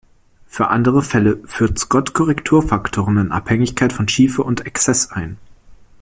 [0.47, 5.37] Für andere Fälle führte Scott Korrekturfaktoren in Abhängigkeit von Schiefe und Exzess ein.